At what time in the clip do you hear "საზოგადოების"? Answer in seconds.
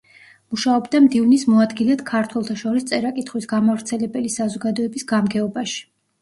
4.39-5.07